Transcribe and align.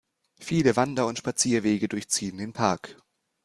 Viele 0.39 0.75
Wander- 0.77 1.05
und 1.05 1.19
Spazierwege 1.19 1.87
durchziehen 1.87 2.39
den 2.39 2.53
Park. 2.53 2.97